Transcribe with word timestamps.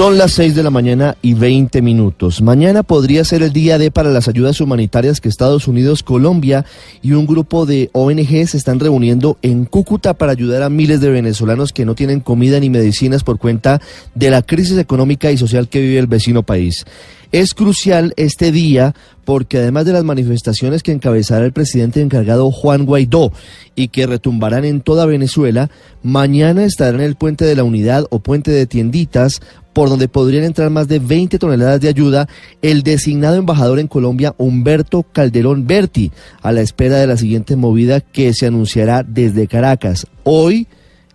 Son 0.00 0.16
las 0.16 0.32
6 0.32 0.54
de 0.54 0.62
la 0.62 0.70
mañana 0.70 1.18
y 1.20 1.34
20 1.34 1.82
minutos. 1.82 2.40
Mañana 2.40 2.82
podría 2.82 3.22
ser 3.22 3.42
el 3.42 3.52
día 3.52 3.76
D 3.76 3.90
para 3.90 4.08
las 4.08 4.28
ayudas 4.28 4.58
humanitarias 4.62 5.20
que 5.20 5.28
Estados 5.28 5.68
Unidos, 5.68 6.02
Colombia 6.02 6.64
y 7.02 7.12
un 7.12 7.26
grupo 7.26 7.66
de 7.66 7.90
ONG 7.92 8.48
se 8.48 8.56
están 8.56 8.80
reuniendo 8.80 9.36
en 9.42 9.66
Cúcuta 9.66 10.14
para 10.14 10.32
ayudar 10.32 10.62
a 10.62 10.70
miles 10.70 11.02
de 11.02 11.10
venezolanos 11.10 11.74
que 11.74 11.84
no 11.84 11.94
tienen 11.94 12.20
comida 12.20 12.58
ni 12.58 12.70
medicinas 12.70 13.24
por 13.24 13.38
cuenta 13.38 13.82
de 14.14 14.30
la 14.30 14.40
crisis 14.40 14.78
económica 14.78 15.32
y 15.32 15.36
social 15.36 15.68
que 15.68 15.82
vive 15.82 15.98
el 15.98 16.06
vecino 16.06 16.44
país. 16.44 16.86
Es 17.30 17.54
crucial 17.54 18.14
este 18.16 18.50
día 18.50 18.94
porque 19.24 19.58
además 19.58 19.84
de 19.84 19.92
las 19.92 20.02
manifestaciones 20.02 20.82
que 20.82 20.90
encabezará 20.92 21.44
el 21.44 21.52
presidente 21.52 22.00
encargado 22.00 22.50
Juan 22.50 22.86
Guaidó 22.86 23.32
y 23.76 23.88
que 23.88 24.06
retumbarán 24.06 24.64
en 24.64 24.80
toda 24.80 25.06
Venezuela, 25.06 25.70
mañana 26.02 26.64
estará 26.64 26.96
en 26.96 27.04
el 27.04 27.14
puente 27.14 27.44
de 27.44 27.54
la 27.54 27.62
unidad 27.62 28.06
o 28.10 28.18
puente 28.18 28.50
de 28.50 28.66
tienditas 28.66 29.40
por 29.72 29.88
donde 29.88 30.08
podrían 30.08 30.44
entrar 30.44 30.70
más 30.70 30.88
de 30.88 30.98
20 30.98 31.38
toneladas 31.38 31.80
de 31.80 31.88
ayuda 31.88 32.28
el 32.62 32.82
designado 32.82 33.36
embajador 33.36 33.78
en 33.78 33.88
Colombia 33.88 34.34
Humberto 34.38 35.04
Calderón 35.04 35.66
Berti, 35.66 36.10
a 36.42 36.52
la 36.52 36.60
espera 36.60 36.96
de 36.98 37.06
la 37.06 37.16
siguiente 37.16 37.56
movida 37.56 38.00
que 38.00 38.32
se 38.34 38.46
anunciará 38.46 39.02
desde 39.02 39.46
Caracas. 39.46 40.06
Hoy 40.24 40.66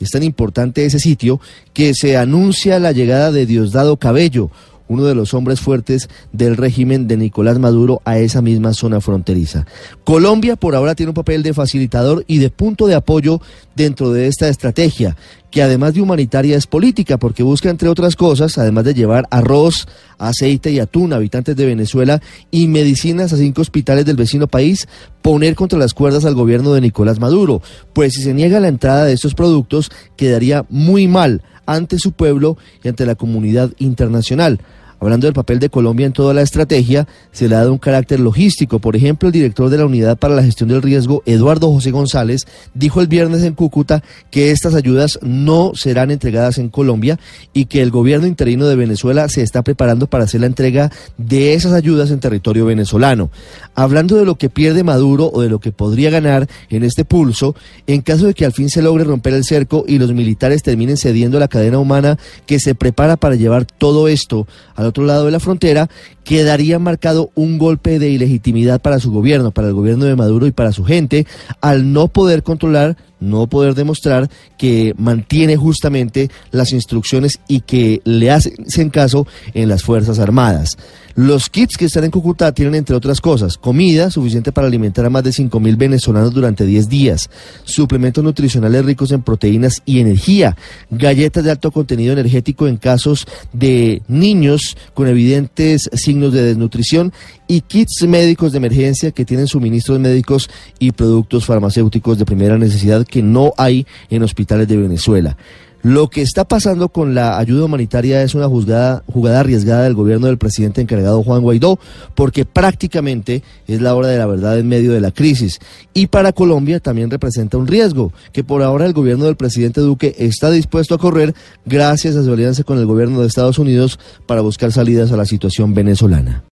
es 0.00 0.10
tan 0.10 0.22
importante 0.22 0.84
ese 0.84 0.98
sitio 0.98 1.40
que 1.72 1.94
se 1.94 2.16
anuncia 2.16 2.78
la 2.78 2.92
llegada 2.92 3.30
de 3.30 3.46
Diosdado 3.46 3.96
Cabello, 3.96 4.50
uno 4.92 5.04
de 5.04 5.14
los 5.14 5.34
hombres 5.34 5.60
fuertes 5.60 6.08
del 6.32 6.56
régimen 6.56 7.08
de 7.08 7.16
Nicolás 7.16 7.58
Maduro 7.58 8.02
a 8.04 8.18
esa 8.18 8.42
misma 8.42 8.74
zona 8.74 9.00
fronteriza. 9.00 9.66
Colombia 10.04 10.56
por 10.56 10.74
ahora 10.74 10.94
tiene 10.94 11.10
un 11.10 11.14
papel 11.14 11.42
de 11.42 11.54
facilitador 11.54 12.24
y 12.26 12.38
de 12.38 12.50
punto 12.50 12.86
de 12.86 12.94
apoyo 12.94 13.40
dentro 13.74 14.12
de 14.12 14.26
esta 14.26 14.48
estrategia, 14.48 15.16
que 15.50 15.62
además 15.62 15.94
de 15.94 16.02
humanitaria 16.02 16.56
es 16.56 16.66
política, 16.66 17.18
porque 17.18 17.42
busca, 17.42 17.70
entre 17.70 17.88
otras 17.88 18.16
cosas, 18.16 18.58
además 18.58 18.84
de 18.84 18.94
llevar 18.94 19.26
arroz, 19.30 19.86
aceite 20.18 20.70
y 20.70 20.78
atún 20.78 21.12
a 21.12 21.16
habitantes 21.16 21.56
de 21.56 21.66
Venezuela 21.66 22.20
y 22.50 22.68
medicinas 22.68 23.32
a 23.32 23.36
cinco 23.36 23.62
hospitales 23.62 24.04
del 24.04 24.16
vecino 24.16 24.46
país, 24.46 24.88
poner 25.22 25.54
contra 25.54 25.78
las 25.78 25.94
cuerdas 25.94 26.24
al 26.24 26.34
gobierno 26.34 26.72
de 26.74 26.80
Nicolás 26.80 27.18
Maduro, 27.18 27.62
pues 27.92 28.14
si 28.14 28.22
se 28.22 28.34
niega 28.34 28.60
la 28.60 28.68
entrada 28.68 29.04
de 29.04 29.14
estos 29.14 29.34
productos, 29.34 29.90
quedaría 30.16 30.64
muy 30.68 31.08
mal 31.08 31.42
ante 31.66 31.98
su 31.98 32.12
pueblo 32.12 32.56
y 32.82 32.88
ante 32.88 33.06
la 33.06 33.14
comunidad 33.14 33.70
internacional. 33.78 34.60
Hablando 35.02 35.26
del 35.26 35.34
papel 35.34 35.58
de 35.58 35.68
Colombia 35.68 36.06
en 36.06 36.12
toda 36.12 36.32
la 36.32 36.42
estrategia, 36.42 37.08
se 37.32 37.48
le 37.48 37.56
ha 37.56 37.58
dado 37.58 37.72
un 37.72 37.78
carácter 37.78 38.20
logístico. 38.20 38.78
Por 38.78 38.94
ejemplo, 38.94 39.28
el 39.28 39.32
director 39.32 39.68
de 39.68 39.78
la 39.78 39.84
Unidad 39.84 40.16
para 40.16 40.36
la 40.36 40.44
Gestión 40.44 40.68
del 40.68 40.80
Riesgo, 40.80 41.24
Eduardo 41.26 41.72
José 41.72 41.90
González, 41.90 42.46
dijo 42.72 43.00
el 43.00 43.08
viernes 43.08 43.42
en 43.42 43.54
Cúcuta 43.54 44.04
que 44.30 44.52
estas 44.52 44.76
ayudas 44.76 45.18
no 45.20 45.72
serán 45.74 46.12
entregadas 46.12 46.58
en 46.58 46.68
Colombia 46.68 47.18
y 47.52 47.64
que 47.64 47.82
el 47.82 47.90
gobierno 47.90 48.28
interino 48.28 48.68
de 48.68 48.76
Venezuela 48.76 49.28
se 49.28 49.42
está 49.42 49.62
preparando 49.62 50.06
para 50.06 50.22
hacer 50.22 50.42
la 50.42 50.46
entrega 50.46 50.92
de 51.18 51.54
esas 51.54 51.72
ayudas 51.72 52.12
en 52.12 52.20
territorio 52.20 52.64
venezolano. 52.64 53.32
Hablando 53.74 54.14
de 54.14 54.24
lo 54.24 54.36
que 54.36 54.50
pierde 54.50 54.84
Maduro 54.84 55.32
o 55.34 55.40
de 55.42 55.48
lo 55.48 55.58
que 55.58 55.72
podría 55.72 56.10
ganar 56.10 56.48
en 56.70 56.84
este 56.84 57.04
pulso, 57.04 57.56
en 57.88 58.02
caso 58.02 58.26
de 58.26 58.34
que 58.34 58.44
al 58.44 58.52
fin 58.52 58.70
se 58.70 58.82
logre 58.82 59.02
romper 59.02 59.34
el 59.34 59.42
cerco 59.42 59.84
y 59.84 59.98
los 59.98 60.12
militares 60.12 60.62
terminen 60.62 60.96
cediendo 60.96 61.40
la 61.40 61.48
cadena 61.48 61.80
humana 61.80 62.20
que 62.46 62.60
se 62.60 62.76
prepara 62.76 63.16
para 63.16 63.34
llevar 63.34 63.64
todo 63.64 64.06
esto 64.06 64.46
a 64.76 64.91
otro 64.92 65.04
lado 65.04 65.26
de 65.26 65.32
la 65.32 65.40
frontera, 65.40 65.88
quedaría 66.24 66.78
marcado 66.78 67.30
un 67.34 67.58
golpe 67.58 67.98
de 67.98 68.10
ilegitimidad 68.10 68.80
para 68.80 69.00
su 69.00 69.10
gobierno, 69.10 69.50
para 69.50 69.68
el 69.68 69.74
gobierno 69.74 70.04
de 70.04 70.16
Maduro 70.16 70.46
y 70.46 70.52
para 70.52 70.72
su 70.72 70.84
gente, 70.84 71.26
al 71.60 71.92
no 71.92 72.08
poder 72.08 72.42
controlar, 72.42 72.96
no 73.20 73.46
poder 73.46 73.74
demostrar 73.74 74.28
que 74.58 74.94
mantiene 74.98 75.56
justamente 75.56 76.30
las 76.50 76.72
instrucciones 76.72 77.40
y 77.48 77.60
que 77.60 78.00
le 78.04 78.30
hacen 78.30 78.90
caso 78.90 79.26
en 79.54 79.68
las 79.68 79.82
Fuerzas 79.82 80.18
Armadas. 80.18 80.76
Los 81.14 81.50
kits 81.50 81.76
que 81.76 81.84
están 81.84 82.04
en 82.04 82.10
Cúcuta 82.10 82.52
tienen, 82.52 82.74
entre 82.74 82.96
otras 82.96 83.20
cosas, 83.20 83.58
comida 83.58 84.10
suficiente 84.10 84.50
para 84.50 84.66
alimentar 84.66 85.04
a 85.04 85.10
más 85.10 85.22
de 85.22 85.30
5.000 85.30 85.76
venezolanos 85.76 86.32
durante 86.32 86.64
10 86.64 86.88
días, 86.88 87.28
suplementos 87.64 88.24
nutricionales 88.24 88.84
ricos 88.84 89.12
en 89.12 89.22
proteínas 89.22 89.82
y 89.84 90.00
energía, 90.00 90.56
galletas 90.90 91.44
de 91.44 91.50
alto 91.50 91.70
contenido 91.70 92.14
energético 92.14 92.66
en 92.66 92.78
casos 92.78 93.26
de 93.52 94.02
niños 94.08 94.76
con 94.94 95.06
evidentes 95.06 95.90
signos 96.12 96.32
de 96.32 96.42
desnutrición 96.42 97.10
y 97.48 97.62
kits 97.62 98.02
médicos 98.06 98.52
de 98.52 98.58
emergencia 98.58 99.12
que 99.12 99.24
tienen 99.24 99.46
suministros 99.46 99.98
médicos 99.98 100.50
y 100.78 100.92
productos 100.92 101.46
farmacéuticos 101.46 102.18
de 102.18 102.26
primera 102.26 102.58
necesidad 102.58 103.06
que 103.06 103.22
no 103.22 103.54
hay 103.56 103.86
en 104.10 104.22
hospitales 104.22 104.68
de 104.68 104.76
Venezuela. 104.76 105.38
Lo 105.82 106.08
que 106.08 106.22
está 106.22 106.44
pasando 106.44 106.90
con 106.90 107.12
la 107.14 107.38
ayuda 107.38 107.64
humanitaria 107.64 108.22
es 108.22 108.36
una 108.36 108.46
juzgada, 108.46 109.02
jugada 109.12 109.40
arriesgada 109.40 109.82
del 109.82 109.94
gobierno 109.94 110.28
del 110.28 110.38
presidente 110.38 110.80
encargado 110.80 111.24
Juan 111.24 111.42
Guaidó, 111.42 111.78
porque 112.14 112.44
prácticamente 112.44 113.42
es 113.66 113.80
la 113.80 113.96
hora 113.96 114.06
de 114.06 114.18
la 114.18 114.26
verdad 114.26 114.60
en 114.60 114.68
medio 114.68 114.92
de 114.92 115.00
la 115.00 115.10
crisis. 115.10 115.58
Y 115.92 116.06
para 116.06 116.32
Colombia 116.32 116.78
también 116.78 117.10
representa 117.10 117.58
un 117.58 117.66
riesgo, 117.66 118.12
que 118.32 118.44
por 118.44 118.62
ahora 118.62 118.86
el 118.86 118.92
gobierno 118.92 119.24
del 119.24 119.34
presidente 119.34 119.80
Duque 119.80 120.14
está 120.18 120.52
dispuesto 120.52 120.94
a 120.94 120.98
correr 120.98 121.34
gracias 121.66 122.14
a 122.14 122.22
su 122.22 122.32
alianza 122.32 122.62
con 122.62 122.78
el 122.78 122.86
gobierno 122.86 123.20
de 123.20 123.26
Estados 123.26 123.58
Unidos 123.58 123.98
para 124.26 124.40
buscar 124.40 124.70
salidas 124.70 125.10
a 125.10 125.16
la 125.16 125.26
situación 125.26 125.74
venezolana. 125.74 126.44